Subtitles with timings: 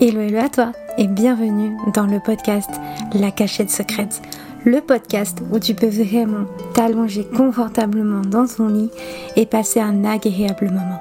[0.00, 2.68] Hello, hello à toi et bienvenue dans le podcast
[3.12, 4.20] La cachette secrète.
[4.64, 8.90] Le podcast où tu peux vraiment t'allonger confortablement dans ton lit
[9.36, 11.00] et passer un agréable moment.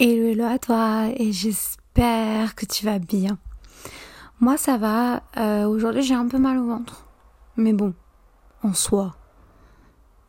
[0.00, 3.38] Hello, hello à toi et j'espère que tu vas bien.
[4.40, 7.06] Moi ça va, euh, aujourd'hui j'ai un peu mal au ventre.
[7.56, 7.94] Mais bon,
[8.64, 9.14] en soi,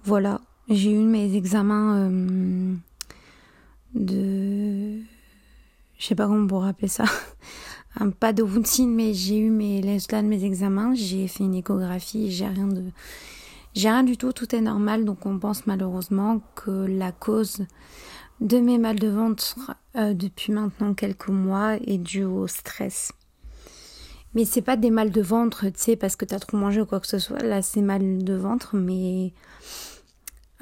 [0.04, 0.40] voilà,
[0.70, 2.76] j'ai eu mes examens euh,
[3.96, 5.00] de
[6.04, 7.06] je sais pas comment on pourrait appeler ça,
[8.20, 12.30] pas de routine, mais j'ai eu mes résultats de mes examens, j'ai fait une échographie,
[12.30, 12.84] j'ai rien de,
[13.74, 17.66] j'ai rien du tout, tout est normal, donc on pense malheureusement que la cause
[18.42, 23.14] de mes mal de ventre euh, depuis maintenant quelques mois est due au stress.
[24.36, 26.86] Mais c'est pas des mal de ventre, tu sais, parce que t'as trop mangé ou
[26.86, 27.42] quoi que ce soit.
[27.42, 29.32] Là, c'est mal de ventre, mais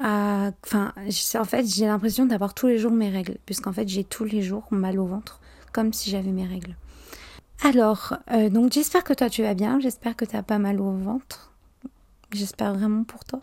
[0.02, 4.42] En fait, j'ai l'impression d'avoir tous les jours mes règles, puisqu'en fait, j'ai tous les
[4.42, 5.40] jours mal au ventre,
[5.72, 6.76] comme si j'avais mes règles.
[7.64, 10.80] Alors, euh, donc j'espère que toi tu vas bien, j'espère que tu as pas mal
[10.80, 11.52] au ventre.
[12.32, 13.40] J'espère vraiment pour toi.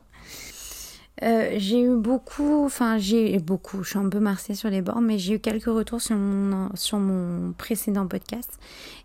[1.24, 4.82] Euh, j'ai eu beaucoup, enfin j'ai eu beaucoup, je suis un peu marcée sur les
[4.82, 8.58] bords, mais j'ai eu quelques retours sur mon, sur mon précédent podcast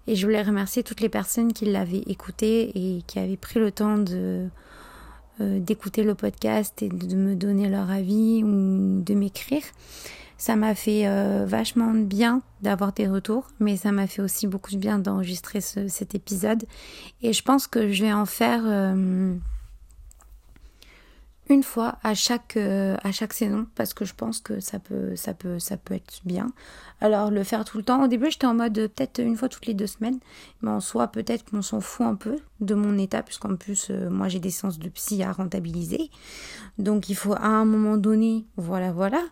[0.06, 3.71] et je voulais remercier toutes les personnes qui l'avaient écouté et qui avaient pris le
[3.71, 4.48] temps de,
[5.41, 9.63] euh, d'écouter le podcast et de me donner leur avis ou de m'écrire.
[10.37, 14.73] Ça m'a fait euh, vachement bien d'avoir des retours, mais ça m'a fait aussi beaucoup
[14.73, 16.65] de bien d'enregistrer cet épisode.
[17.23, 19.35] Et je pense que je vais en faire euh,
[21.48, 25.14] une fois à chaque euh, à chaque saison parce que je pense que ça peut
[25.17, 26.53] ça peut ça peut être bien.
[27.00, 28.03] Alors le faire tout le temps.
[28.03, 30.19] Au début j'étais en mode euh, peut-être une fois toutes les deux semaines,
[30.62, 34.09] mais en soi peut-être qu'on s'en fout un peu de mon état puisqu'en plus euh,
[34.09, 36.11] moi j'ai des séances de psy à rentabiliser.
[36.78, 39.22] Donc il faut à un moment donné voilà voilà.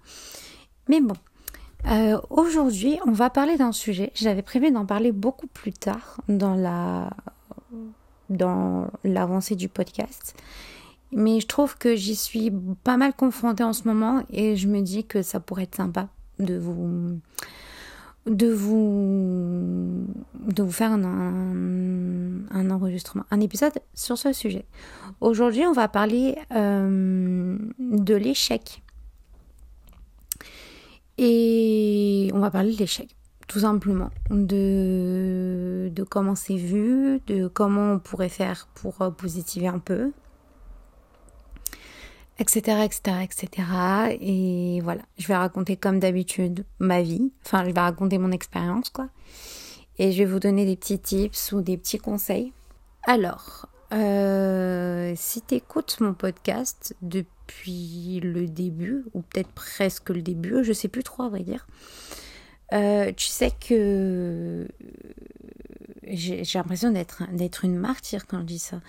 [0.88, 1.14] Mais bon.
[2.30, 4.12] Aujourd'hui, on va parler d'un sujet.
[4.14, 7.10] J'avais prévu d'en parler beaucoup plus tard dans la
[8.30, 10.36] dans l'avancée du podcast.
[11.12, 12.50] Mais je trouve que j'y suis
[12.84, 16.08] pas mal confrontée en ce moment et je me dis que ça pourrait être sympa
[16.39, 17.20] de vous
[18.27, 24.64] de vous de vous faire un, enregistrement, un épisode sur ce sujet.
[25.20, 28.83] Aujourd'hui, on va parler euh, de l'échec.
[31.18, 33.14] Et on va parler de l'échec,
[33.46, 39.79] tout simplement, de, de comment c'est vu, de comment on pourrait faire pour positiver un
[39.79, 40.12] peu,
[42.42, 43.69] etc., etc., etc.
[44.20, 48.91] Et voilà, je vais raconter comme d'habitude ma vie, enfin, je vais raconter mon expérience,
[48.91, 49.08] quoi.
[49.98, 52.53] Et je vais vous donner des petits tips ou des petits conseils.
[53.05, 60.64] Alors, euh, si tu écoutes mon podcast depuis le début, ou peut-être presque le début,
[60.64, 61.67] je sais plus trop à vrai dire,
[62.73, 64.67] euh, tu sais que
[66.07, 68.80] j'ai l'impression d'être d'être une martyre quand je dis ça.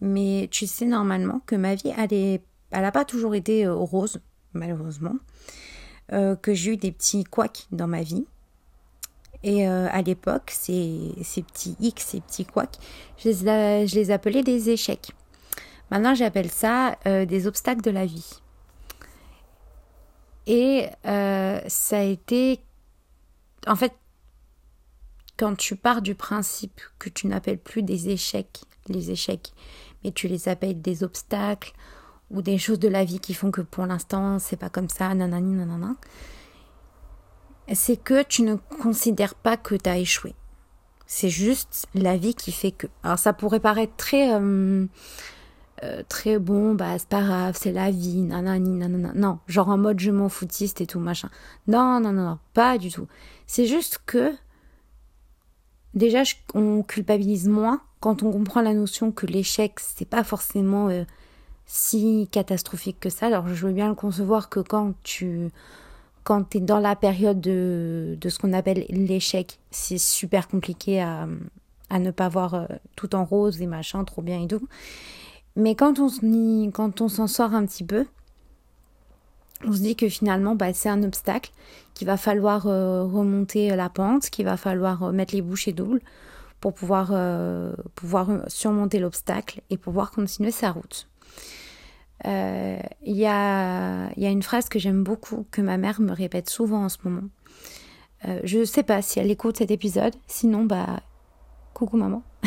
[0.00, 3.74] Mais tu sais normalement que ma vie, elle est elle n'a pas toujours été euh,
[3.74, 4.20] rose,
[4.52, 5.16] malheureusement,
[6.12, 8.24] euh, que j'ai eu des petits couacs dans ma vie.
[9.44, 12.78] Et euh, à l'époque, ces, ces, petits X, ces petits couacs,
[13.18, 15.10] je les, je les appelais des échecs.
[15.90, 18.40] Maintenant, j'appelle ça des obstacles de la vie.
[20.46, 22.60] Et ça a été...
[23.66, 23.92] En fait,
[25.36, 29.52] quand tu pars du principe que tu n'appelles plus des échecs les échecs,
[30.02, 31.72] mais tu les appelles des obstacles
[32.32, 35.14] ou des choses de la vie qui font que pour l'instant c'est pas comme ça,
[35.14, 35.94] nanani nanana,
[37.72, 40.34] c'est que tu ne considères pas que tu as échoué.
[41.06, 42.86] C'est juste la vie qui fait que.
[43.02, 44.86] Alors ça pourrait paraître très euh,
[45.84, 49.12] euh, très bon, bah c'est pas grave, c'est la vie, nanani nanana.
[49.14, 51.28] Non, genre en mode je m'en foutiste et tout machin.
[51.66, 53.08] Non non non pas du tout.
[53.46, 54.32] C'est juste que
[55.94, 56.22] déjà
[56.54, 61.04] on culpabilise moins quand on comprend la notion que l'échec c'est pas forcément euh,
[61.74, 63.28] si catastrophique que ça.
[63.28, 65.50] Alors je veux bien le concevoir que quand tu
[66.22, 71.26] quand es dans la période de, de ce qu'on appelle l'échec, c'est super compliqué à,
[71.88, 74.68] à, ne pas voir euh, tout en rose et machin, trop bien et tout.
[75.56, 78.04] Mais quand on, s'en sort un petit peu,
[79.64, 81.52] on se dit que finalement, bah, c'est un obstacle,
[81.94, 86.02] qu'il va falloir euh, remonter la pente, qu'il va falloir euh, mettre les bouchées doubles
[86.60, 87.12] pour pouvoir,
[87.96, 91.08] pouvoir surmonter l'obstacle et pouvoir continuer sa route.
[92.24, 96.12] Il euh, y, a, y, a, une phrase que j'aime beaucoup, que ma mère me
[96.12, 97.28] répète souvent en ce moment.
[98.28, 101.00] Euh, je ne sais pas si elle écoute cet épisode, sinon, bah,
[101.74, 102.22] coucou maman.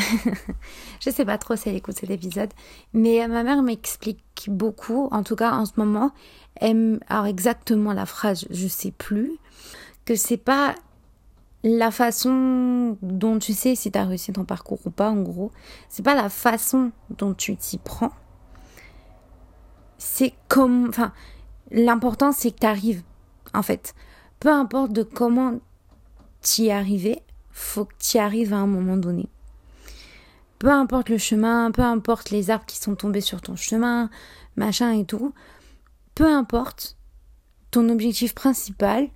[1.00, 2.50] je sais pas trop si elle écoute cet épisode,
[2.94, 6.12] mais ma mère m'explique beaucoup, en tout cas en ce moment,
[6.54, 9.32] elle, alors exactement la phrase, je sais plus,
[10.06, 10.74] que c'est pas
[11.64, 15.50] la façon dont tu sais si tu as réussi ton parcours ou pas, en gros,
[15.88, 18.12] c'est pas la façon dont tu t'y prends.
[20.16, 20.88] C'est comme.
[20.88, 21.12] Enfin,
[21.70, 23.02] l'important, c'est que tu arrives,
[23.52, 23.94] en fait.
[24.40, 25.60] Peu importe de comment
[26.40, 27.20] tu y es arrivé,
[27.50, 29.28] faut que tu y arrives à un moment donné.
[30.58, 34.08] Peu importe le chemin, peu importe les arbres qui sont tombés sur ton chemin,
[34.56, 35.34] machin et tout,
[36.14, 36.96] peu importe,
[37.70, 39.10] ton objectif principal,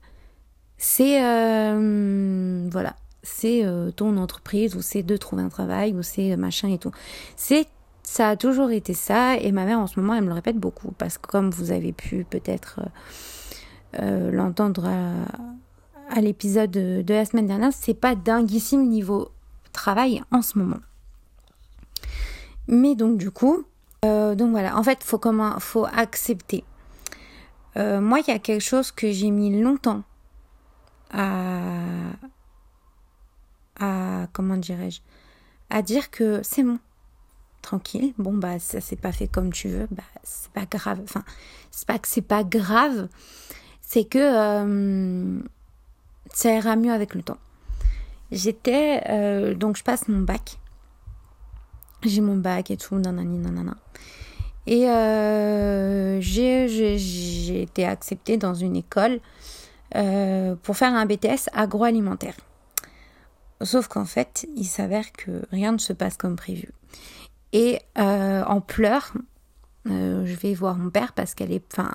[0.77, 6.33] c'est euh, voilà, c'est euh, ton entreprise ou c'est de trouver un travail ou c'est
[6.33, 6.93] euh, machin et tout.
[7.37, 7.69] C'est
[8.11, 10.59] ça a toujours été ça et ma mère en ce moment elle me le répète
[10.59, 12.81] beaucoup parce que comme vous avez pu peut-être
[13.93, 14.91] l'entendre
[16.09, 19.31] à, l'épisode de, la semaine dernière, c'est pas dinguissime niveau
[19.73, 20.81] travail en ce moment.
[22.67, 23.65] Mais donc du coup,
[24.03, 26.65] donc voilà, en fait faut comment, faut accepter.
[27.77, 30.03] moi il y a quelque chose que j'ai mis longtemps
[31.13, 31.71] à,
[33.79, 35.01] à comment dirais-je,
[35.71, 36.81] à dire que c'est bon,
[37.63, 41.25] tranquille, bon bah ça s'est pas fait comme tu veux, bah c'est pas grave, enfin
[41.71, 43.09] c'est pas que c'est pas grave,
[43.83, 45.41] c'est que euh,
[46.33, 47.39] ça ira mieux avec le temps.
[48.33, 50.59] J'étais, euh, donc je passe mon bac,
[52.05, 53.77] j'ai mon bac et tout, nanani nanana.
[54.67, 59.21] Et euh, j'ai été acceptée dans une école
[60.63, 62.37] pour faire un BTS agroalimentaire.
[63.63, 66.69] Sauf qu'en fait, il s'avère que rien ne se passe comme prévu.
[67.53, 69.13] Et euh, en pleurs,
[69.89, 71.65] euh, je vais voir mon père parce qu'elle est.
[71.73, 71.91] Enfin.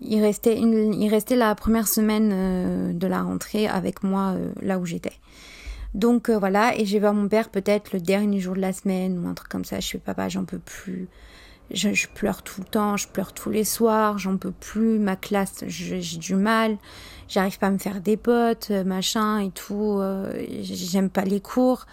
[0.00, 5.14] il, restait il restait la première semaine de la rentrée avec moi là où j'étais.
[5.94, 9.18] Donc voilà, et je vais voir mon père peut-être le dernier jour de la semaine
[9.18, 9.80] ou un truc comme ça.
[9.80, 11.08] Je fais papa, j'en peux plus
[11.70, 15.64] je, pleure tout le temps, je pleure tous les soirs, j'en peux plus, ma classe,
[15.66, 16.76] j'ai du mal,
[17.28, 21.40] j'arrive pas à me faire des potes, euh, machin et tout, euh, j'aime pas les
[21.40, 21.86] cours,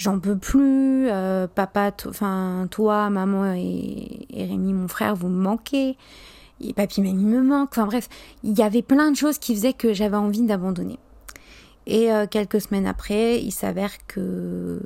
[0.00, 5.98] j'en peux plus, euh, papa, enfin toi, maman et, Rémi, mon frère, vous me manquez,
[6.62, 8.08] et papy, mamie me manque, enfin bref,
[8.42, 10.98] il y avait plein de choses qui faisaient que j'avais envie d'abandonner.
[11.86, 14.80] Et quelques semaines après, il s'avère que,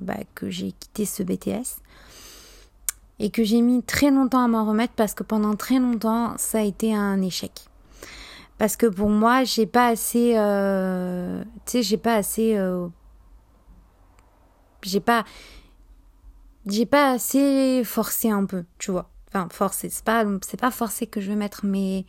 [0.00, 1.80] bah, que j'ai quitté ce BTS
[3.18, 6.58] et que j'ai mis très longtemps à m'en remettre parce que pendant très longtemps ça
[6.58, 7.52] a été un échec.
[8.62, 10.34] Parce que pour moi, j'ai pas assez.
[10.36, 12.56] Euh, tu sais, j'ai pas assez.
[12.56, 12.86] Euh,
[14.82, 15.24] j'ai pas.
[16.66, 19.10] J'ai pas assez forcé un peu, tu vois.
[19.28, 22.04] Enfin, forcé, c'est pas, c'est pas forcé que je vais mettre, mais.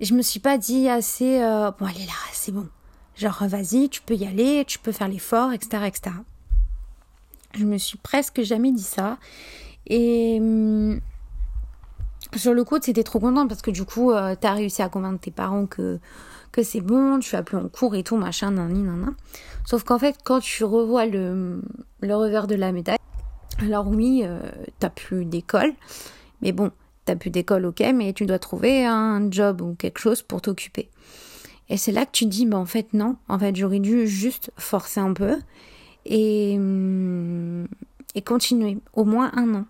[0.00, 1.40] Je me suis pas dit assez.
[1.40, 2.68] Euh, bon, allez là, c'est bon.
[3.16, 6.16] Genre, vas-y, tu peux y aller, tu peux faire l'effort, etc., etc.
[7.54, 9.16] Je me suis presque jamais dit ça.
[9.86, 11.00] Et hum,
[12.34, 15.20] sur le coup, c'était trop contente parce que du coup, euh, t'as réussi à convaincre
[15.20, 15.98] tes parents que,
[16.56, 19.14] que c'est bon, tu vas plus en cours et tout, machin, nan, nan,
[19.66, 21.60] Sauf qu'en fait, quand tu revois le,
[22.00, 22.98] le revers de la médaille,
[23.58, 24.40] alors oui, euh,
[24.78, 25.74] t'as plus d'école,
[26.40, 26.70] mais bon,
[27.04, 30.88] t'as plus d'école, ok, mais tu dois trouver un job ou quelque chose pour t'occuper.
[31.68, 34.50] Et c'est là que tu dis, bah en fait non, en fait j'aurais dû juste
[34.56, 35.36] forcer un peu
[36.04, 37.66] et, hum,
[38.14, 39.64] et continuer au moins un an.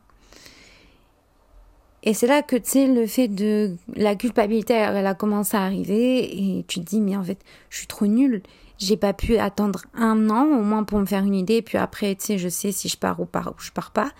[2.07, 5.63] Et c'est là que, tu sais, le fait de la culpabilité, elle a commencé à
[5.63, 7.39] arriver et tu te dis, mais en fait,
[7.69, 8.43] je suis trop nulle.
[8.79, 11.63] J'ai pas pu attendre un an au moins pour me faire une idée.
[11.63, 14.13] Puis après, tu sais, je sais si je pars ou, pas, je pars pas.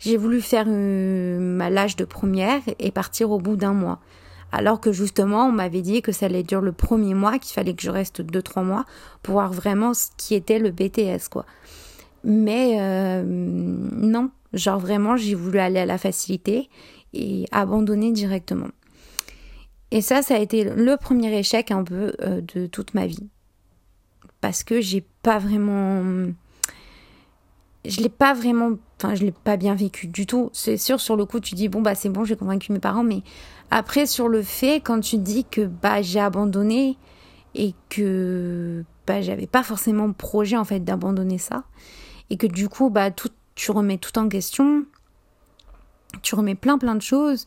[0.00, 4.00] J'ai voulu faire euh, ma l'âge de première et partir au bout d'un mois.
[4.50, 7.74] Alors que justement, on m'avait dit que ça allait durer le premier mois, qu'il fallait
[7.74, 8.84] que je reste deux, trois mois
[9.22, 11.46] pour voir vraiment ce qui était le BTS, quoi.
[12.24, 16.68] Mais euh, non, genre vraiment, j'ai voulu aller à la facilité
[17.12, 18.68] et abandonner directement.
[19.90, 23.28] Et ça, ça a été le premier échec un peu euh, de toute ma vie.
[24.40, 26.30] Parce que j'ai pas vraiment.
[27.84, 28.72] Je l'ai pas vraiment.
[28.96, 30.50] Enfin, je l'ai pas bien vécu du tout.
[30.52, 33.04] C'est sûr, sur le coup, tu dis, bon, bah, c'est bon, j'ai convaincu mes parents.
[33.04, 33.22] Mais
[33.70, 36.98] après, sur le fait, quand tu dis que, bah, j'ai abandonné
[37.54, 41.64] et que, bah, j'avais pas forcément projet, en fait, d'abandonner ça.
[42.30, 44.84] Et que du coup, bah, tout, tu remets tout en question
[46.22, 47.46] tu remets plein plein de choses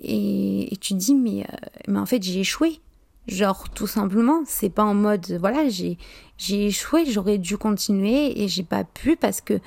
[0.00, 1.56] et, tu te dis mais, euh,
[1.88, 2.80] mais en fait j'ai échoué.
[3.26, 5.98] Genre tout simplement, c'est pas en mode voilà, j'ai
[6.38, 9.60] j'ai échoué, j'aurais dû continuer et j'ai pas pu parce que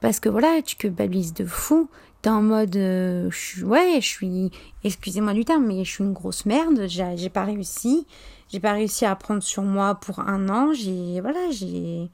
[0.00, 1.88] parce que voilà, tu culpabilises de fou.
[2.20, 4.50] T'es en mode euh, je ouais, je suis
[4.84, 8.06] excusez-moi du terme mais je suis une grosse merde, j'ai pas réussi.
[8.52, 12.10] J'ai pas réussi à prendre sur moi pour un an, j'ai voilà, j'ai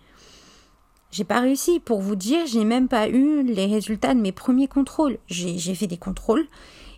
[1.12, 1.78] j'ai pas réussi.
[1.78, 5.18] Pour vous dire, j'ai même pas eu les résultats de mes premiers contrôles.
[5.28, 6.46] J'ai fait des contrôles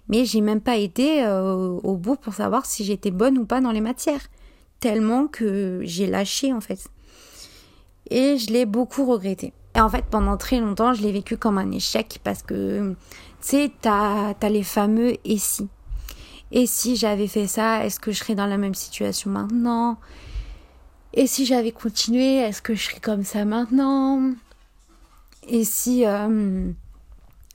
[0.09, 3.61] Mais j'ai même pas été euh, au bout pour savoir si j'étais bonne ou pas
[3.61, 4.23] dans les matières.
[4.80, 6.88] Tellement que j'ai lâché en fait.
[8.11, 9.52] Et je l'ai beaucoup regretté.
[9.75, 12.97] Et en fait, pendant très longtemps, je l'ai vécu comme un échec parce que, tu
[13.40, 15.68] sais, t'as as les fameux et si.
[16.52, 19.99] Et si j'avais fait ça, est-ce que je serais dans la même situation maintenant?
[21.16, 24.33] Et si j'avais continué, est-ce que je serais comme ça maintenant?
[25.47, 26.71] Et si, euh,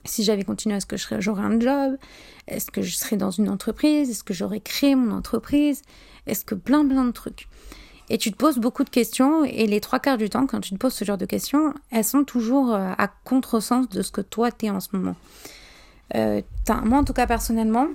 [0.06, 1.98] si j'avais continué, est-ce que j'aurais un job?
[2.46, 4.08] Est-ce que je serais dans une entreprise?
[4.08, 5.82] Est-ce que j'aurais créé mon entreprise?
[6.26, 7.48] Est-ce que plein plein de trucs?
[8.08, 10.70] Et tu te poses beaucoup de questions et les trois quarts du temps, quand tu
[10.70, 14.22] te poses ce genre de questions, elles sont toujours euh, à contresens de ce que
[14.22, 15.16] toi t'es en ce moment.
[16.14, 16.40] Euh,
[16.84, 17.88] moi, en tout cas, personnellement,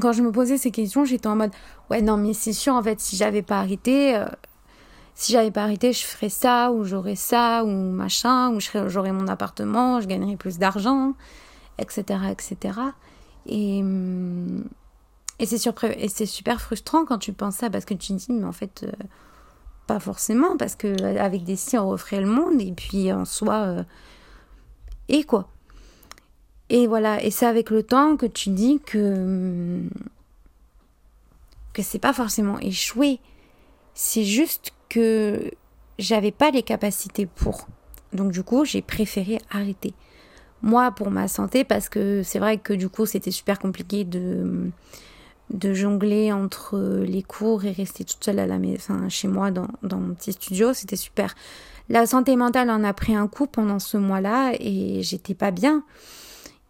[0.00, 1.52] quand je me posais ces questions, j'étais en mode
[1.90, 4.26] ouais non mais c'est sûr en fait si j'avais pas arrêté, euh,
[5.14, 9.26] si j'avais pas arrêté, je ferais ça ou j'aurais ça ou machin ou j'aurais mon
[9.28, 11.14] appartement, je gagnerais plus d'argent,
[11.78, 12.78] etc etc.
[13.46, 14.64] Et hum,
[15.38, 15.56] et c'est
[15.96, 18.52] et c'est super frustrant quand tu penses ça parce que tu te dis mais en
[18.52, 18.92] fait euh,
[19.86, 23.54] pas forcément parce que avec des si on referait le monde et puis en soi
[23.54, 23.82] euh,
[25.08, 25.48] et quoi.
[26.70, 29.82] Et voilà, et c'est avec le temps que tu dis que
[31.72, 33.18] que c'est pas forcément échoué,
[33.94, 35.50] c'est juste que
[35.98, 37.66] j'avais pas les capacités pour.
[38.12, 39.94] Donc du coup, j'ai préféré arrêter.
[40.62, 44.70] Moi pour ma santé parce que c'est vrai que du coup, c'était super compliqué de
[45.50, 49.66] de jongler entre les cours et rester toute seule à la maison, chez moi dans,
[49.82, 51.34] dans mon petit studio, c'était super.
[51.88, 55.82] La santé mentale en a pris un coup pendant ce mois-là et j'étais pas bien.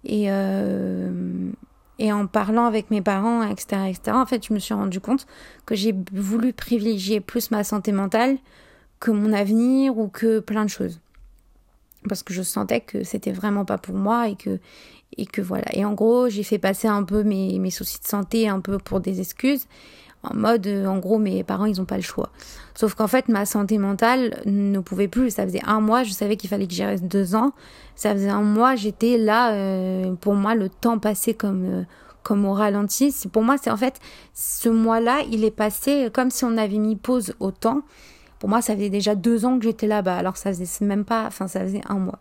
[0.05, 1.51] Et, euh,
[1.99, 5.27] et en parlant avec mes parents, etc., etc., en fait, je me suis rendu compte
[5.67, 8.39] que j'ai voulu privilégier plus ma santé mentale
[9.01, 11.01] que mon avenir ou que plein de choses.
[12.09, 14.59] Parce que je sentais que c'était vraiment pas pour moi et que,
[15.17, 15.67] et que voilà.
[15.75, 18.79] Et en gros, j'ai fait passer un peu mes, mes soucis de santé un peu
[18.79, 19.67] pour des excuses,
[20.23, 22.31] en mode, euh, en gros, mes parents, ils n'ont pas le choix.
[22.75, 25.31] Sauf qu'en fait, ma santé mentale ne pouvait plus.
[25.31, 27.53] Ça faisait un mois, je savais qu'il fallait que j'y reste deux ans.
[27.97, 29.53] Ça faisait un mois, j'étais là.
[29.53, 31.83] Euh, pour moi, le temps passait comme euh,
[32.23, 33.15] comme au ralenti.
[33.33, 33.99] Pour moi, c'est en fait
[34.35, 37.81] ce mois-là, il est passé comme si on avait mis pause au temps.
[38.39, 40.17] Pour moi, ça faisait déjà deux ans que j'étais là-bas.
[40.17, 42.19] Alors ça faisait même pas, enfin ça faisait un mois.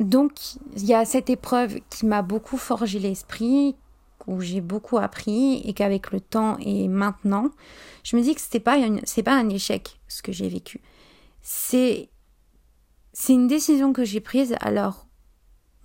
[0.00, 0.32] Donc,
[0.76, 3.76] il y a cette épreuve qui m'a beaucoup forgé l'esprit,
[4.26, 7.50] où j'ai beaucoup appris et qu'avec le temps et maintenant,
[8.02, 8.76] je me dis que c'était pas
[9.24, 10.80] pas un échec ce que j'ai vécu.
[11.40, 12.08] C'est
[13.28, 15.06] une décision que j'ai prise alors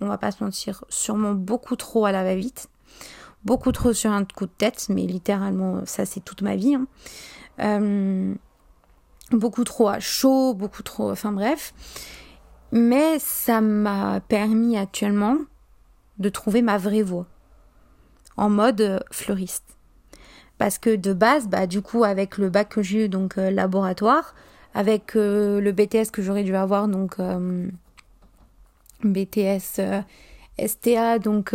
[0.00, 2.68] on va pas se mentir, sûrement beaucoup trop à la va-vite,
[3.44, 6.74] beaucoup trop sur un coup de tête, mais littéralement ça c'est toute ma vie.
[6.74, 6.86] Hein.
[7.60, 8.34] Euh,
[9.32, 11.74] beaucoup trop à chaud, beaucoup trop, enfin bref.
[12.70, 15.38] Mais ça m'a permis actuellement
[16.18, 17.26] de trouver ma vraie voie
[18.38, 19.76] en mode euh, fleuriste.
[20.56, 23.50] Parce que de base, bah, du coup, avec le bac que j'ai eu, donc euh,
[23.50, 24.34] laboratoire,
[24.74, 27.16] avec euh, le BTS que j'aurais dû avoir, donc
[29.04, 29.80] BTS
[30.58, 31.54] STA, donc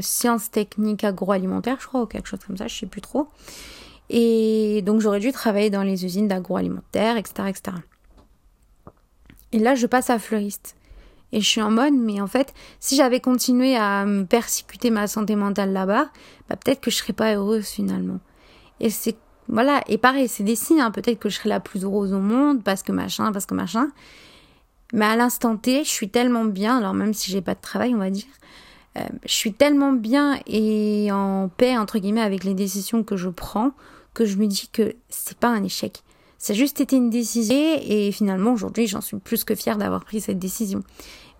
[0.00, 3.28] sciences techniques agroalimentaires, je crois, ou quelque chose comme ça, je sais plus trop.
[4.08, 7.76] Et donc j'aurais dû travailler dans les usines d'agroalimentaire, etc., etc.
[9.52, 10.76] Et là, je passe à fleuriste.
[11.32, 15.06] Et je suis en mode, mais en fait, si j'avais continué à me persécuter ma
[15.06, 16.10] santé mentale là-bas,
[16.48, 18.18] bah, peut-être que je serais pas heureuse finalement.
[18.80, 19.16] Et c'est,
[19.48, 20.90] voilà, et pareil, c'est des signes, hein.
[20.90, 23.88] peut-être que je serais la plus heureuse au monde, parce que machin, parce que machin.
[24.92, 27.94] Mais à l'instant T, je suis tellement bien, alors même si j'ai pas de travail,
[27.94, 28.24] on va dire,
[28.98, 33.28] euh, je suis tellement bien et en paix, entre guillemets, avec les décisions que je
[33.28, 33.72] prends,
[34.14, 36.02] que je me dis que c'est pas un échec.
[36.40, 40.06] Ça a juste été une décision et finalement aujourd'hui j'en suis plus que fière d'avoir
[40.06, 40.82] pris cette décision.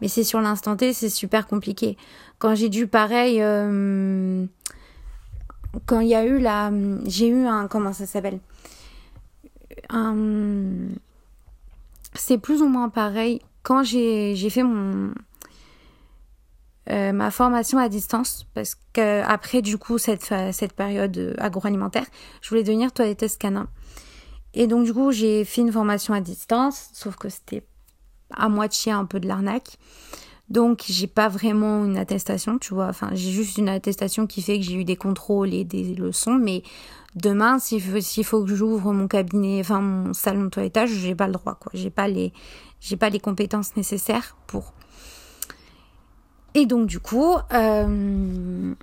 [0.02, 1.96] Mais c'est sur l'instant T, c'est super compliqué.
[2.38, 4.44] Quand j'ai dû pareil, euh,
[5.86, 6.70] quand il y a eu la,
[7.06, 8.40] j'ai eu un, comment ça s'appelle,
[12.12, 13.40] c'est plus ou moins pareil.
[13.62, 15.14] Quand j'ai, j'ai fait mon,
[16.90, 22.04] euh, ma formation à distance parce que après du coup cette cette période agroalimentaire,
[22.42, 23.66] je voulais devenir toiletteuse canin.
[24.54, 27.62] Et donc du coup, j'ai fait une formation à distance, sauf que c'était
[28.34, 29.78] à moitié un peu de l'arnaque.
[30.48, 32.88] Donc j'ai pas vraiment une attestation, tu vois.
[32.88, 36.34] Enfin, j'ai juste une attestation qui fait que j'ai eu des contrôles et des leçons,
[36.34, 36.64] mais
[37.14, 41.28] demain, s'il faut, faut que j'ouvre mon cabinet, enfin mon salon de toilettage, j'ai pas
[41.28, 41.70] le droit, quoi.
[41.72, 42.32] J'ai pas les,
[42.80, 44.74] j'ai pas les compétences nécessaires pour.
[46.54, 48.74] Et donc du coup, euh,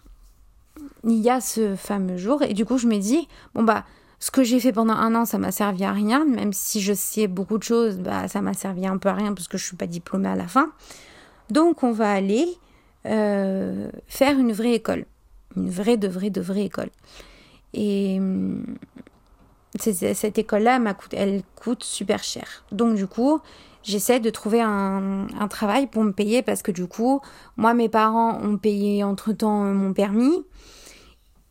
[1.03, 3.83] il y a ce fameux jour, et du coup je me dis, bon bah
[4.19, 6.93] ce que j'ai fait pendant un an, ça m'a servi à rien, même si je
[6.93, 9.65] sais beaucoup de choses, bah, ça m'a servi un peu à rien parce que je
[9.65, 10.71] suis pas diplômée à la fin.
[11.51, 12.47] Donc on va aller
[13.05, 15.05] euh, faire une vraie école.
[15.55, 16.89] Une vraie, de vraie, de vraie école.
[17.73, 18.65] Et hum,
[19.79, 20.79] cette école-là,
[21.13, 22.63] elle coûte super cher.
[22.71, 23.39] Donc du coup,
[23.83, 27.21] j'essaie de trouver un, un, travail pour me payer parce que du coup,
[27.55, 30.43] moi, mes parents ont payé entre-temps mon permis.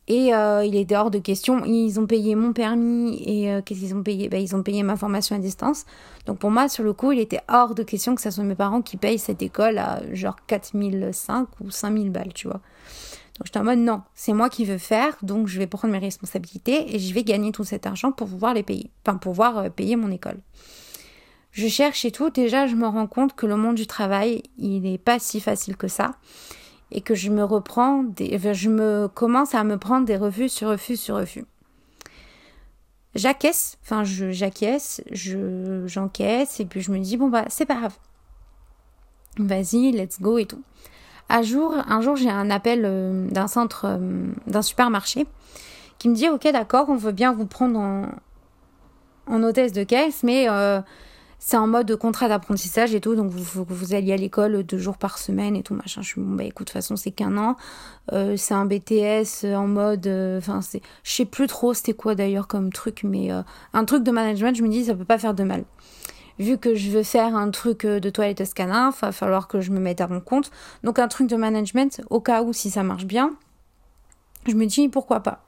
[0.07, 1.65] Et euh, il était hors de question.
[1.65, 4.29] Ils ont payé mon permis et euh, qu'est-ce qu'ils ont payé?
[4.29, 5.85] Ben, Ils ont payé ma formation à distance.
[6.25, 8.55] Donc pour moi, sur le coup, il était hors de question que ce soit mes
[8.55, 12.61] parents qui payent cette école à genre 4005 ou 5000 balles, tu vois.
[13.37, 15.99] Donc j'étais en mode non, c'est moi qui veux faire, donc je vais prendre mes
[15.99, 18.89] responsabilités et je vais gagner tout cet argent pour pouvoir les payer.
[19.05, 20.39] Enfin, pouvoir euh, payer mon école.
[21.51, 22.29] Je cherche et tout.
[22.29, 25.75] Déjà, je me rends compte que le monde du travail, il n'est pas si facile
[25.75, 26.15] que ça
[26.91, 30.97] et que je me reprends, je me commence à me prendre des refus sur refus
[30.97, 31.45] sur refus.
[33.15, 37.75] J'acquiesce, enfin je j'acquiesce, je j'encaisse et puis je me dis bon bah c'est pas
[37.75, 37.95] grave.
[39.37, 40.61] Vas-y, let's go et tout.
[41.29, 45.25] Un jour, un jour j'ai un appel euh, d'un centre, euh, d'un supermarché
[45.97, 48.07] qui me dit ok d'accord, on veut bien vous prendre en,
[49.25, 50.79] en hôtesse de caisse, mais euh,
[51.39, 54.97] c'est en mode contrat d'apprentissage et tout, donc vous, vous alliez à l'école deux jours
[54.97, 56.01] par semaine et tout, machin.
[56.01, 57.55] Je suis bon, bah écoute, de toute façon, c'est qu'un an.
[58.11, 60.07] Euh, c'est un BTS en mode.
[60.07, 60.81] Euh, enfin, c'est.
[61.03, 64.55] Je sais plus trop c'était quoi d'ailleurs comme truc, mais euh, un truc de management,
[64.55, 65.63] je me dis, ça peut pas faire de mal.
[66.39, 69.71] Vu que je veux faire un truc de toilette scanner, il va falloir que je
[69.71, 70.51] me mette à mon compte.
[70.83, 73.31] Donc, un truc de management, au cas où, si ça marche bien,
[74.47, 75.43] je me dis, pourquoi pas.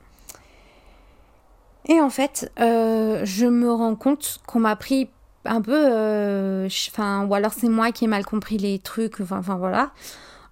[1.87, 5.09] Et en fait, je me rends compte qu'on m'a pris
[5.45, 9.41] un peu, euh, enfin, ou alors c'est moi qui ai mal compris les trucs, enfin,
[9.57, 9.91] voilà.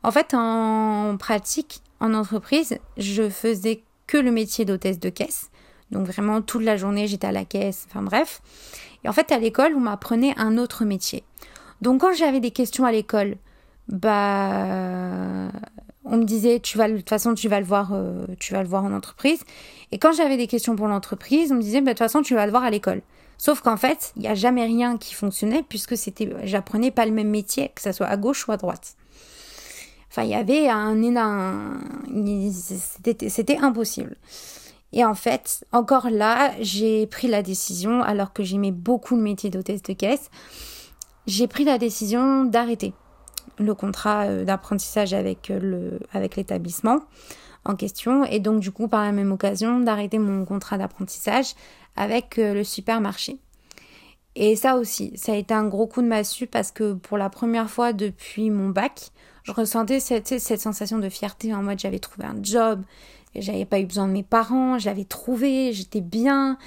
[0.04, 5.50] En fait, en pratique, en entreprise, je faisais que le métier d'hôtesse de caisse.
[5.92, 8.42] Donc vraiment toute la journée, j'étais à la caisse, enfin bref.
[9.04, 11.24] Et en fait, à l'école, on m'apprenait un autre métier.
[11.82, 13.36] Donc quand j'avais des questions à l'école,
[13.88, 15.50] bah
[16.10, 18.64] on me disait tu vas de toute façon tu vas le voir euh, tu vas
[18.64, 19.44] le voir en entreprise
[19.92, 22.34] et quand j'avais des questions pour l'entreprise on me disait bah, de toute façon tu
[22.34, 23.02] vas le voir à l'école
[23.38, 25.96] Sauf qu'en fait, il n'y a jamais rien qui fonctionnait puisque
[26.44, 28.96] j'apprenais pas le même métier, que ce soit à gauche ou à droite.
[30.10, 31.80] Enfin, il y avait un énorme,
[32.52, 34.16] c'était, impossible.
[34.94, 39.50] Et en fait, encore là, j'ai pris la décision, alors que j'aimais beaucoup le métier
[39.50, 40.32] d'hôtesse de caisse,
[41.28, 42.94] j'ai pris la décision d'arrêter
[43.60, 46.00] le contrat euh, d'apprentissage avec euh,
[46.36, 47.00] l'établissement
[47.76, 51.54] question et donc du coup par la même occasion d'arrêter mon contrat d'apprentissage
[51.96, 53.38] avec euh, le supermarché.
[54.36, 57.30] Et ça aussi, ça a été un gros coup de massue parce que pour la
[57.30, 59.10] première fois depuis mon bac,
[59.44, 62.84] je ressentais cette, cette sensation de fierté en mode j'avais trouvé un job,
[63.36, 66.58] j'avais pas eu besoin de mes parents, j'avais trouvé, j'étais bien,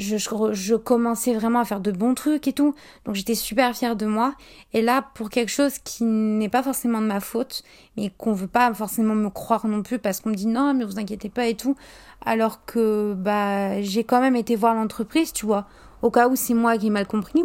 [0.00, 2.74] je, commençais vraiment à faire de bons trucs et tout.
[3.04, 4.34] Donc j'étais super fière de moi.
[4.72, 7.62] Et là, pour quelque chose qui n'est pas forcément de ma faute,
[7.96, 10.84] mais qu'on veut pas forcément me croire non plus parce qu'on me dit non, mais
[10.84, 11.76] vous inquiétez pas et tout.
[12.24, 15.66] Alors que bah j'ai quand même été voir l'entreprise, tu vois,
[16.02, 17.44] au cas où c'est moi qui ai mal compris.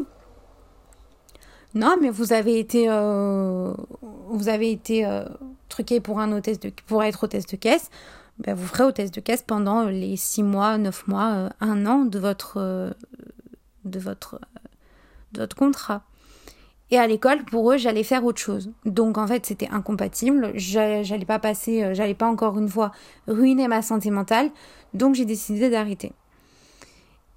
[1.76, 3.74] Non, mais vous avez été, euh,
[4.30, 5.26] vous avez été euh,
[5.68, 7.90] truqué pour un hôtesse de, pour être hôtesse de caisse.
[8.40, 12.00] Ben, vous ferez hôtesse de caisse pendant les 6 mois, 9 mois, 1 euh, an
[12.06, 12.92] de votre, euh,
[13.86, 14.42] de votre,
[15.32, 16.04] de votre contrat.
[16.92, 18.72] Et à l'école, pour eux, j'allais faire autre chose.
[18.86, 20.52] Donc en fait, c'était incompatible.
[20.56, 22.92] J'allais pas passer, euh, j'allais pas encore une fois
[23.28, 24.52] ruiner ma santé mentale.
[24.94, 26.12] Donc j'ai décidé d'arrêter.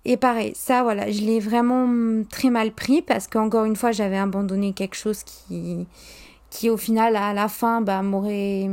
[0.05, 4.19] Et pareil, ça voilà, je l'ai vraiment très mal pris parce qu'encore une fois, j'avais
[4.19, 5.87] abandonné quelque chose qui,
[6.51, 8.69] qui au final, à la fin, bah, m'aurait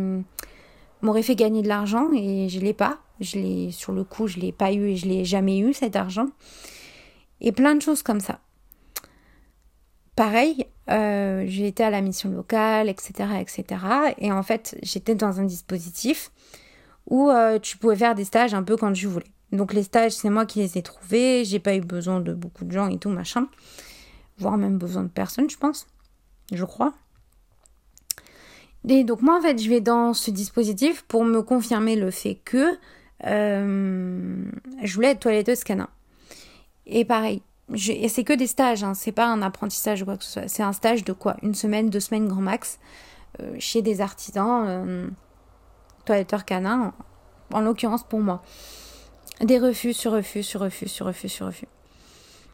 [1.06, 3.00] m'aurait fait gagner de l'argent et je l'ai pas.
[3.22, 5.96] Je l'ai sur le coup, je l'ai pas eu et je l'ai jamais eu cet
[5.96, 6.28] argent.
[7.39, 8.39] Et plein de choses comme ça.
[10.15, 13.82] Pareil, euh, j'ai été à la mission locale, etc., etc.
[14.18, 16.32] Et en fait, j'étais dans un dispositif
[17.08, 19.32] où euh, tu pouvais faire des stages un peu quand tu voulais.
[19.52, 21.44] Donc les stages, c'est moi qui les ai trouvés.
[21.46, 23.48] J'ai pas eu besoin de beaucoup de gens et tout machin,
[24.38, 25.88] voire même besoin de personne, je pense,
[26.52, 26.94] je crois.
[28.88, 32.39] Et donc moi en fait je vais dans ce dispositif pour me confirmer le fait
[32.45, 32.78] que
[33.26, 34.45] euh,
[34.84, 35.89] je voulais être toiletteuse canin.
[36.86, 37.41] Et pareil,
[37.74, 40.48] et c'est que des stages, hein, c'est pas un apprentissage ou quoi que ce soit.
[40.48, 41.36] C'est un stage de quoi?
[41.41, 42.80] Une semaine, deux semaines grand max,
[43.41, 45.08] euh, chez des artisans, euh,
[46.06, 46.93] toiletteurs canins,
[47.52, 48.43] en, l'occurrence pour moi.
[49.41, 51.67] Des refus sur refus sur refus sur refus sur refus.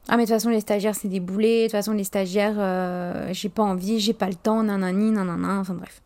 [0.08, 3.34] Ah mais de toute façon les stagiaires c'est des boulets, de toute façon les stagiaires
[3.34, 6.02] j'ai pas envie, j'ai pas le temps, nanani, nanana, enfin bref.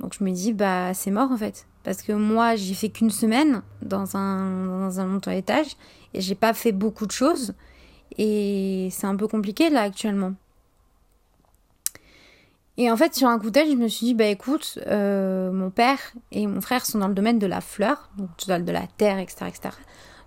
[0.00, 1.66] Donc je me dis, bah c'est mort en fait.
[1.82, 5.76] Parce que moi, j'ai fait qu'une semaine dans un, dans un montant étage
[6.14, 7.54] et j'ai pas fait beaucoup de choses.
[8.16, 10.34] Et c'est un peu compliqué là actuellement.
[12.76, 15.70] Et en fait, sur un coup tête, je me suis dit, bah écoute, euh, mon
[15.70, 15.98] père
[16.30, 19.46] et mon frère sont dans le domaine de la fleur, donc de la terre, etc.,
[19.48, 19.74] etc.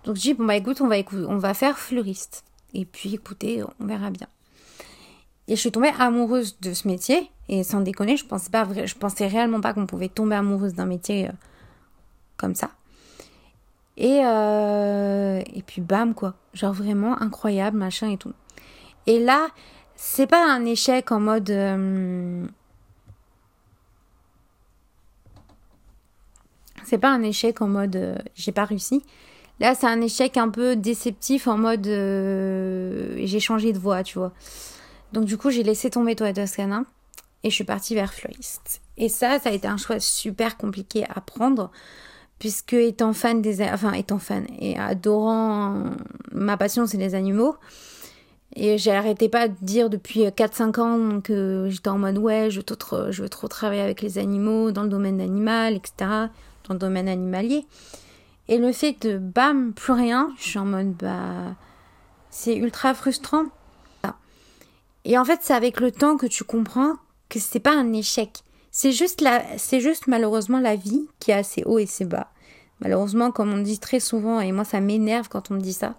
[0.04, 2.44] Donc je dis, bon bah on va, écoute, on va faire fleuriste.
[2.74, 4.28] Et puis écoutez, on verra bien.
[5.48, 7.32] Et je suis tombée amoureuse de ce métier.
[7.50, 10.86] Et sans déconner, je pensais pas je pensais réellement pas qu'on pouvait tomber amoureuse d'un
[10.86, 11.32] métier euh,
[12.38, 12.72] comme ça.
[13.98, 16.36] Et, euh, et puis bam quoi.
[16.54, 18.34] Genre vraiment incroyable, machin et tout.
[19.08, 19.48] Et là,
[19.96, 21.50] c'est pas un échec en mode.
[21.50, 22.46] Euh,
[26.86, 29.04] c'est pas un échec en mode j'ai pas réussi.
[29.60, 34.32] Là, c'est un échec un peu déceptif en mode j'ai changé de voie, tu vois.
[35.14, 36.84] Donc, du coup, j'ai laissé tomber Toi Toscana
[37.44, 38.82] et je suis partie vers Fleuriste.
[38.98, 41.72] Et ça, ça a été un choix super compliqué à prendre
[42.40, 43.62] puisque étant fan des.
[43.62, 45.92] Enfin, étant fan et adorant.
[46.32, 47.56] Ma passion, c'est les animaux.
[48.56, 52.64] Et j'arrêtais pas de dire depuis 4-5 ans que j'étais en mode ouais, je veux,
[52.64, 55.94] trop, je veux trop travailler avec les animaux dans le domaine animal, etc.
[56.68, 57.66] Dans le domaine animalier.
[58.50, 61.56] Et le fait de bam, plus rien, je suis en mode bah.
[62.30, 63.46] C'est ultra frustrant.
[65.06, 66.96] Et en fait, c'est avec le temps que tu comprends
[67.30, 68.44] que c'est pas un échec.
[68.72, 72.32] C'est juste, la, c'est juste malheureusement la vie qui a ses hauts et ses bas.
[72.80, 75.96] Malheureusement, comme on dit très souvent, et moi ça m'énerve quand on me dit ça,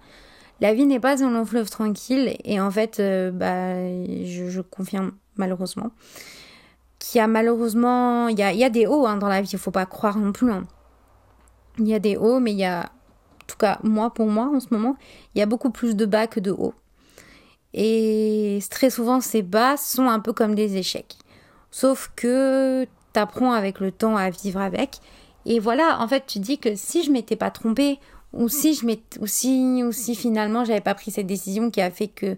[0.60, 3.74] la vie n'est pas un long fleuve tranquille et en fait, euh, bah,
[4.24, 5.90] je, confirme malheureusement
[6.98, 9.70] qu'il y a malheureusement, il y a, des hauts hein, dans la vie, il faut
[9.70, 10.52] pas croire non plus.
[10.52, 10.64] Hein.
[11.78, 14.50] Il y a des hauts, mais il y a, en tout cas moi pour moi
[14.54, 14.96] en ce moment,
[15.34, 16.74] il y a beaucoup plus de bas que de hauts.
[17.74, 21.16] Et très souvent ces bas sont un peu comme des échecs.
[21.70, 24.98] Sauf que tu apprends avec le temps à vivre avec.
[25.46, 27.98] Et voilà, en fait, tu dis que si je m'étais pas trompée
[28.32, 28.86] ou si je
[29.20, 32.36] ou si, ou si finalement j'avais pas pris cette décision qui a fait que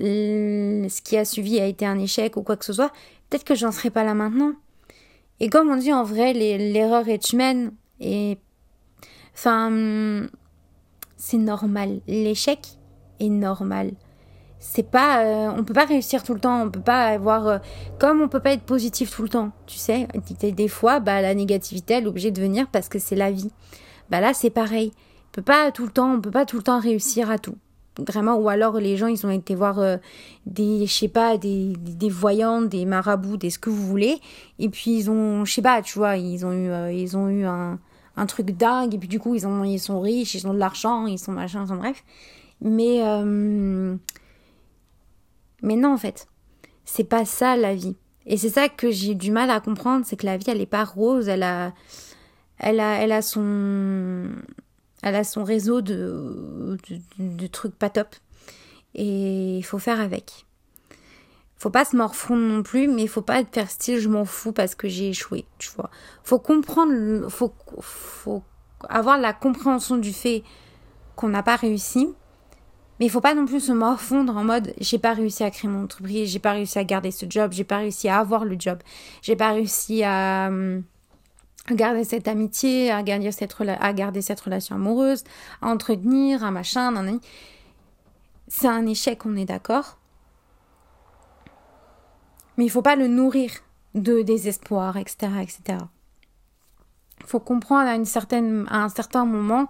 [0.00, 2.92] euh, ce qui a suivi a été un échec ou quoi que ce soit,
[3.28, 4.52] peut-être que j'en serais pas là maintenant.
[5.40, 8.38] Et comme on dit en vrai, l'erreur est humaine et
[9.34, 10.28] enfin
[11.16, 12.00] c'est normal.
[12.06, 12.60] L'échec
[13.20, 13.92] est normal.
[14.66, 17.58] C'est pas, euh, on peut pas réussir tout le temps, on peut pas avoir, euh,
[17.98, 20.08] comme on peut pas être positif tout le temps, tu sais.
[20.40, 23.50] Des fois, bah la négativité elle est obligée de venir parce que c'est la vie.
[24.08, 24.92] Bah là, c'est pareil.
[24.96, 27.56] On peut pas tout le temps, on peut pas tout le temps réussir à tout.
[27.98, 29.98] Vraiment, ou alors les gens, ils ont été voir euh,
[30.46, 34.18] des, je sais pas, des, des, voyants, des marabouts, des ce que vous voulez.
[34.58, 37.44] Et puis ils ont, je sais pas, tu vois, ils ont eu, ils ont eu
[37.44, 37.78] un,
[38.16, 38.94] un truc dingue.
[38.94, 41.32] Et puis du coup, ils, ont, ils sont riches, ils ont de l'argent, ils sont
[41.32, 42.02] machin, enfin bref.
[42.62, 43.02] Mais,
[45.64, 46.28] mais non, en fait,
[46.84, 47.96] c'est pas ça la vie.
[48.26, 50.66] Et c'est ça que j'ai du mal à comprendre, c'est que la vie, elle est
[50.66, 51.72] pas rose, elle a,
[52.58, 54.28] elle a, elle a son,
[55.02, 56.76] elle a son réseau de,
[57.18, 58.14] de, trucs pas top.
[58.94, 60.46] Et il faut faire avec.
[61.56, 64.74] Faut pas se morfondre non plus, mais faut pas faire style je m'en fous parce
[64.74, 65.90] que j'ai échoué, tu vois.
[66.24, 68.42] Faut comprendre, faut, faut
[68.88, 70.42] avoir la compréhension du fait
[71.16, 72.14] qu'on n'a pas réussi.
[72.98, 75.70] Mais il faut pas non plus se morfondre en mode j'ai pas réussi à créer
[75.70, 78.56] mon entreprise, j'ai pas réussi à garder ce job, j'ai pas réussi à avoir le
[78.58, 78.78] job,
[79.22, 84.76] j'ai pas réussi à, à garder cette amitié, à garder cette, à garder cette relation
[84.76, 85.24] amoureuse,
[85.62, 87.20] à entretenir, un machin, nan,
[88.48, 89.98] C'est un échec, on est d'accord.
[92.56, 93.50] Mais il faut pas le nourrir
[93.94, 95.78] de désespoir, etc., etc.
[97.20, 99.68] Il faut comprendre à, une certaine, à un certain moment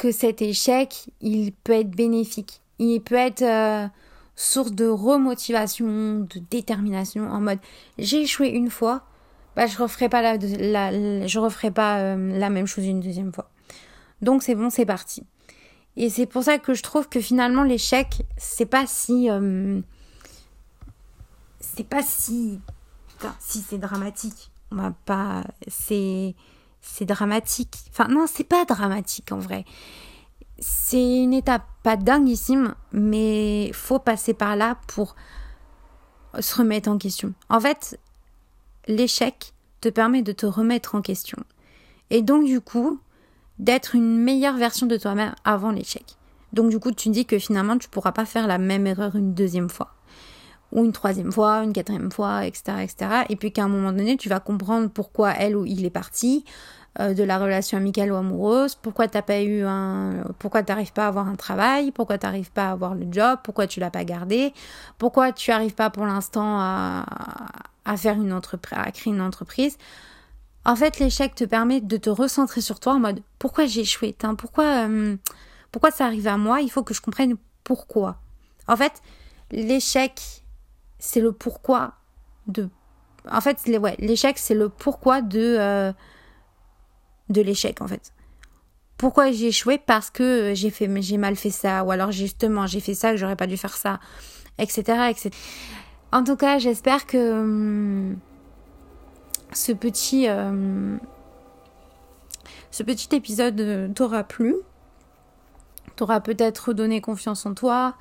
[0.00, 2.62] que cet échec, il peut être bénéfique.
[2.78, 3.86] Il peut être euh,
[4.34, 7.58] source de remotivation, de détermination, en mode
[7.98, 9.02] j'ai échoué une fois,
[9.56, 13.50] bah, je referai pas la, je referai pas euh, la même chose une deuxième fois.
[14.22, 15.22] Donc c'est bon, c'est parti.
[15.98, 19.82] Et c'est pour ça que je trouve que finalement l'échec, c'est pas si, euh,
[21.60, 22.58] c'est pas si,
[23.38, 24.50] si c'est dramatique.
[24.72, 26.34] On va pas, c'est,
[26.80, 27.76] c'est dramatique.
[27.90, 29.64] Enfin non, c'est pas dramatique en vrai.
[30.58, 35.16] C'est une étape pas dinguissime, mais faut passer par là pour
[36.38, 37.32] se remettre en question.
[37.48, 37.98] En fait,
[38.86, 41.38] l'échec te permet de te remettre en question.
[42.10, 43.00] Et donc du coup,
[43.58, 46.16] d'être une meilleure version de toi-même avant l'échec.
[46.52, 49.34] Donc du coup, tu dis que finalement, tu pourras pas faire la même erreur une
[49.34, 49.94] deuxième fois.
[50.72, 52.78] Ou une troisième fois, une quatrième fois, etc.
[52.82, 53.10] etc.
[53.28, 56.44] Et puis qu'à un moment donné, tu vas comprendre pourquoi elle ou il est parti,
[56.98, 61.04] euh, de la relation amicale ou amoureuse, pourquoi t'as pas eu un, pourquoi t'arrives pas
[61.04, 64.02] à avoir un travail, pourquoi t'arrives pas à avoir le job, pourquoi tu l'as pas
[64.04, 64.52] gardé,
[64.98, 67.06] pourquoi tu arrives pas pour l'instant à,
[67.84, 69.78] à faire une entreprise, à créer une entreprise.
[70.64, 74.16] En fait, l'échec te permet de te recentrer sur toi en mode pourquoi j'ai échoué,
[74.36, 75.16] pourquoi, euh,
[75.70, 78.16] pourquoi ça arrive à moi, il faut que je comprenne pourquoi.
[78.66, 79.00] En fait,
[79.52, 80.42] l'échec,
[81.00, 81.94] c'est le pourquoi
[82.46, 82.70] de
[83.28, 85.92] en fait, ouais, l'échec, c'est le pourquoi de, euh,
[87.28, 88.12] de l'échec, en fait.
[88.96, 89.78] Pourquoi j'ai échoué?
[89.78, 93.36] Parce que j'ai fait, mal fait ça, ou alors justement, j'ai fait ça que j'aurais
[93.36, 93.98] pas dû faire ça,
[94.58, 95.30] etc., etc.
[96.12, 98.18] En tout cas, j'espère que hum,
[99.52, 100.96] ce petit, euh,
[102.70, 104.56] ce petit épisode euh, t'aura plu,
[105.96, 107.94] t'aura peut-être donné confiance en toi,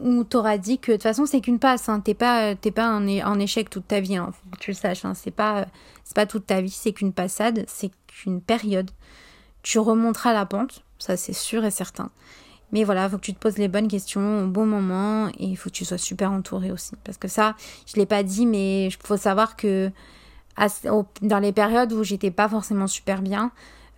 [0.00, 2.00] ou t'auras dit que de toute façon c'est qu'une passe, hein.
[2.00, 4.32] t'es pas t'es pas en, échec toute ta vie, hein.
[4.60, 5.14] tu le saches, hein.
[5.14, 5.66] c'est pas
[6.04, 8.90] c'est pas toute ta vie, c'est qu'une passade, c'est qu'une période.
[9.62, 12.10] Tu remonteras la pente, ça c'est sûr et certain.
[12.72, 15.70] Mais voilà, faut que tu te poses les bonnes questions au bon moment et faut
[15.70, 16.92] que tu sois super entouré aussi.
[17.04, 17.54] Parce que ça,
[17.86, 19.90] je l'ai pas dit, mais il faut savoir que
[21.22, 23.52] dans les périodes où j'étais pas forcément super bien,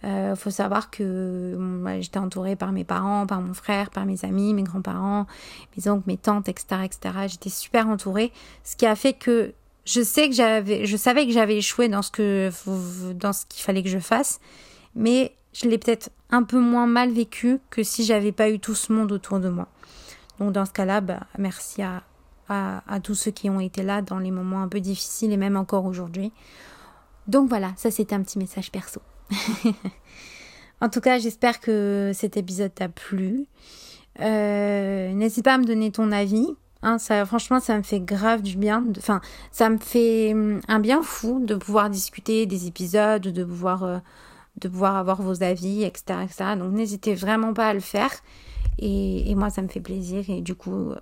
[0.05, 1.59] il euh, faut savoir que
[2.01, 5.27] j'étais entourée par mes parents, par mon frère, par mes amis, mes grands-parents,
[5.77, 7.15] mes oncles, mes tantes, etc., etc.
[7.27, 8.33] J'étais super entourée,
[8.63, 9.53] ce qui a fait que
[9.85, 12.51] je sais que j'avais, je savais que j'avais échoué dans ce que,
[13.15, 14.39] dans ce qu'il fallait que je fasse,
[14.95, 18.75] mais je l'ai peut-être un peu moins mal vécu que si j'avais pas eu tout
[18.75, 19.67] ce monde autour de moi.
[20.39, 22.03] Donc dans ce cas-là, bah, merci à,
[22.49, 25.37] à, à tous ceux qui ont été là dans les moments un peu difficiles et
[25.37, 26.33] même encore aujourd'hui.
[27.27, 29.01] Donc voilà, ça c'était un petit message perso.
[30.81, 33.47] en tout cas, j'espère que cet épisode t'a plu.
[34.21, 36.49] Euh, n'hésite pas à me donner ton avis.
[36.83, 38.85] Hein, ça, franchement, ça me fait grave du bien.
[38.97, 43.85] Enfin, ça me fait hum, un bien fou de pouvoir discuter des épisodes, de pouvoir,
[43.85, 43.99] euh,
[44.61, 46.45] de pouvoir avoir vos avis, etc., etc.
[46.57, 48.13] Donc, n'hésitez vraiment pas à le faire.
[48.79, 50.25] Et, et, moi, ça me fait plaisir.
[50.29, 50.93] Et du coup,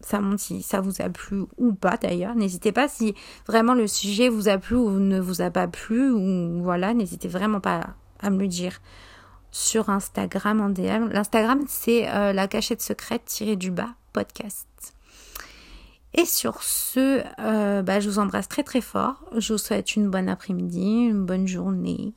[0.00, 2.34] ça montre si ça vous a plu ou pas d'ailleurs.
[2.34, 3.14] N'hésitez pas si
[3.46, 7.28] vraiment le sujet vous a plu ou ne vous a pas plu ou voilà, n'hésitez
[7.28, 8.80] vraiment pas à, me le dire
[9.50, 11.08] sur Instagram en DM.
[11.10, 14.66] L'Instagram c'est euh, la cachette secrète tirée du bas podcast.
[16.14, 19.22] Et sur ce, euh, bah, je vous embrasse très très fort.
[19.36, 22.14] Je vous souhaite une bonne après-midi, une bonne journée,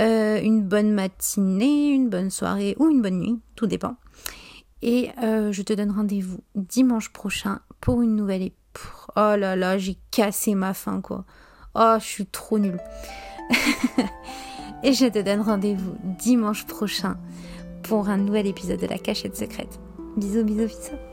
[0.00, 3.96] euh, une bonne matinée, une bonne soirée ou une bonne nuit, tout dépend.
[4.82, 8.58] Et euh, je te donne rendez-vous dimanche prochain pour une nouvelle épisode.
[9.16, 11.24] Oh là là, j'ai cassé ma fin quoi.
[11.74, 12.80] Oh, je suis trop nulle.
[14.82, 17.16] Et je te donne rendez-vous dimanche prochain
[17.82, 19.78] pour un nouvel épisode de la cachette secrète.
[20.16, 21.11] Bisous, bisous, bisous.